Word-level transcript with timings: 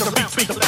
the 0.00 0.10
bounce, 0.10 0.34
beat 0.34 0.63